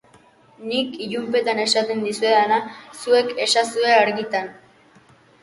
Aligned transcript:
Nik 0.69 0.95
ilunpetan 1.07 1.61
esaten 1.63 2.01
dizuedana, 2.07 2.59
zuek 3.03 3.31
esazue 3.49 3.93
argitan. 4.01 4.51